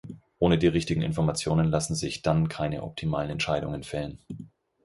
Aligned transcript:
Ohne 0.39 0.57
die 0.57 0.65
richtigen 0.65 1.03
Informationen 1.03 1.69
lassen 1.69 1.93
sich 1.93 2.23
dann 2.23 2.49
keine 2.49 2.81
optimalen 2.81 3.29
Entscheidungen 3.29 3.83
fällen. 3.83 4.17